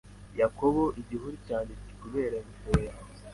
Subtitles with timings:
[0.41, 3.09] Yakobo igihuru cyanjye kubera ingofero yawe